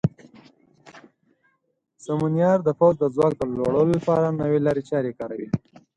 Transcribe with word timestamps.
سمونیار 2.05 2.57
د 2.63 2.69
پوځ 2.79 2.95
د 2.99 3.03
ځواک 3.15 3.33
د 3.37 3.41
لوړولو 3.55 3.91
لپاره 3.97 4.37
نوې 4.41 4.59
لارې 4.65 4.83
چارې 4.89 5.11
کاروي. 5.19 5.49